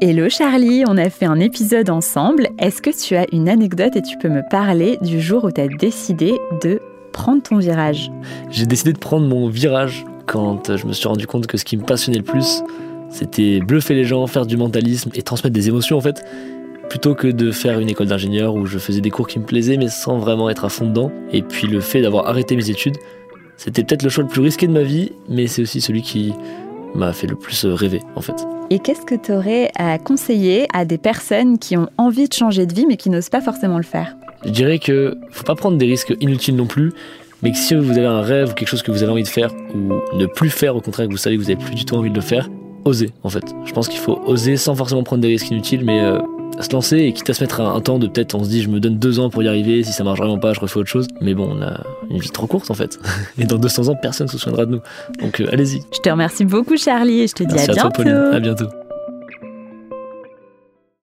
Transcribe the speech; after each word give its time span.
Hello 0.00 0.28
Charlie, 0.28 0.84
on 0.86 0.96
a 0.96 1.10
fait 1.10 1.26
un 1.26 1.40
épisode 1.40 1.90
ensemble. 1.90 2.50
Est-ce 2.60 2.80
que 2.80 2.90
tu 2.90 3.16
as 3.16 3.26
une 3.32 3.48
anecdote 3.48 3.96
et 3.96 4.02
tu 4.02 4.16
peux 4.16 4.28
me 4.28 4.48
parler 4.48 4.96
du 5.02 5.20
jour 5.20 5.42
où 5.42 5.50
tu 5.50 5.60
as 5.60 5.66
décidé 5.66 6.38
de 6.62 6.80
prendre 7.10 7.42
ton 7.42 7.56
virage? 7.56 8.12
J'ai 8.48 8.64
décidé 8.64 8.92
de 8.92 8.98
prendre 8.98 9.26
mon 9.26 9.48
virage 9.48 10.04
quand 10.26 10.76
je 10.76 10.86
me 10.86 10.92
suis 10.92 11.08
rendu 11.08 11.26
compte 11.26 11.48
que 11.48 11.56
ce 11.56 11.64
qui 11.64 11.76
me 11.76 11.82
passionnait 11.82 12.18
le 12.18 12.24
plus, 12.24 12.62
c'était 13.10 13.58
bluffer 13.58 13.94
les 13.94 14.04
gens, 14.04 14.24
faire 14.28 14.46
du 14.46 14.56
mentalisme 14.56 15.10
et 15.16 15.22
transmettre 15.22 15.54
des 15.54 15.66
émotions 15.66 15.96
en 15.96 16.00
fait, 16.00 16.22
plutôt 16.88 17.16
que 17.16 17.26
de 17.26 17.50
faire 17.50 17.80
une 17.80 17.88
école 17.88 18.06
d'ingénieur 18.06 18.54
où 18.54 18.66
je 18.66 18.78
faisais 18.78 19.00
des 19.00 19.10
cours 19.10 19.26
qui 19.26 19.40
me 19.40 19.46
plaisaient 19.46 19.78
mais 19.78 19.88
sans 19.88 20.18
vraiment 20.18 20.48
être 20.48 20.64
à 20.64 20.68
fond 20.68 20.86
dedans. 20.86 21.10
Et 21.32 21.42
puis 21.42 21.66
le 21.66 21.80
fait 21.80 22.02
d'avoir 22.02 22.28
arrêté 22.28 22.54
mes 22.54 22.70
études, 22.70 22.98
c'était 23.56 23.82
peut-être 23.82 24.04
le 24.04 24.10
choix 24.10 24.22
le 24.22 24.30
plus 24.30 24.42
risqué 24.42 24.68
de 24.68 24.72
ma 24.72 24.84
vie, 24.84 25.10
mais 25.28 25.48
c'est 25.48 25.62
aussi 25.62 25.80
celui 25.80 26.02
qui 26.02 26.34
m'a 26.94 27.12
fait 27.12 27.26
le 27.26 27.36
plus 27.36 27.64
rêver 27.66 28.00
en 28.16 28.20
fait. 28.20 28.46
Et 28.70 28.78
qu'est-ce 28.78 29.02
que 29.02 29.14
tu 29.14 29.32
aurais 29.32 29.70
à 29.76 29.98
conseiller 29.98 30.66
à 30.74 30.84
des 30.84 30.98
personnes 30.98 31.58
qui 31.58 31.76
ont 31.76 31.88
envie 31.96 32.28
de 32.28 32.34
changer 32.34 32.66
de 32.66 32.74
vie 32.74 32.86
mais 32.86 32.96
qui 32.96 33.10
n'osent 33.10 33.30
pas 33.30 33.40
forcément 33.40 33.78
le 33.78 33.82
faire? 33.82 34.16
Je 34.44 34.50
dirais 34.50 34.78
que 34.78 35.16
faut 35.30 35.44
pas 35.44 35.54
prendre 35.54 35.78
des 35.78 35.86
risques 35.86 36.14
inutiles 36.20 36.56
non 36.56 36.66
plus, 36.66 36.92
mais 37.42 37.52
que 37.52 37.56
si 37.56 37.74
vous 37.74 37.90
avez 37.90 38.06
un 38.06 38.20
rêve 38.20 38.50
ou 38.50 38.54
quelque 38.54 38.68
chose 38.68 38.82
que 38.82 38.90
vous 38.90 39.02
avez 39.02 39.12
envie 39.12 39.22
de 39.22 39.28
faire 39.28 39.50
ou 39.74 40.16
ne 40.16 40.26
plus 40.26 40.50
faire 40.50 40.76
au 40.76 40.80
contraire 40.80 41.06
que 41.06 41.12
vous 41.12 41.18
savez 41.18 41.36
que 41.36 41.42
vous 41.42 41.48
n'avez 41.48 41.62
plus 41.62 41.74
du 41.74 41.84
tout 41.84 41.94
envie 41.94 42.10
de 42.10 42.14
le 42.14 42.20
faire, 42.20 42.48
osez 42.84 43.10
en 43.22 43.28
fait. 43.28 43.44
Je 43.64 43.72
pense 43.72 43.88
qu'il 43.88 44.00
faut 44.00 44.20
oser 44.26 44.56
sans 44.56 44.74
forcément 44.74 45.02
prendre 45.02 45.22
des 45.22 45.28
risques 45.28 45.50
inutiles, 45.50 45.84
mais 45.84 46.00
euh, 46.00 46.18
se 46.62 46.72
lancer 46.72 46.98
et 46.98 47.12
quitte 47.12 47.30
à 47.30 47.34
se 47.34 47.42
mettre 47.42 47.60
un, 47.60 47.80
temps 47.80 47.98
de 47.98 48.06
peut-être 48.06 48.34
on 48.34 48.44
se 48.44 48.48
dit 48.48 48.62
je 48.62 48.68
me 48.68 48.80
donne 48.80 48.98
deux 48.98 49.20
ans 49.20 49.30
pour 49.30 49.42
y 49.42 49.48
arriver, 49.48 49.82
si 49.82 49.92
ça 49.92 50.04
marche 50.04 50.18
vraiment 50.18 50.38
pas 50.38 50.52
je 50.52 50.60
refais 50.60 50.78
autre 50.78 50.88
chose. 50.88 51.06
Mais 51.20 51.34
bon 51.34 51.56
on 51.56 51.62
a 51.62 51.80
une 52.10 52.18
vie 52.18 52.30
trop 52.30 52.46
courte 52.46 52.70
en 52.70 52.74
fait. 52.74 52.98
Et 53.38 53.44
dans 53.44 53.58
200 53.58 53.88
ans 53.88 53.96
personne 54.00 54.26
ne 54.26 54.32
se 54.32 54.38
souviendra 54.38 54.66
de 54.66 54.72
nous. 54.72 54.80
Donc 55.20 55.40
euh, 55.40 55.48
allez-y. 55.52 55.80
Je 55.92 56.00
te 56.00 56.10
remercie 56.10 56.44
beaucoup 56.44 56.76
Charlie 56.76 57.20
et 57.20 57.26
je 57.26 57.34
te 57.34 57.44
dis 57.44 57.58
à, 57.58 57.62
à 57.62 57.66
bientôt. 57.66 57.80
Toi, 57.80 57.90
Pauline. 57.90 58.14
À 58.14 58.40
bientôt. 58.40 58.68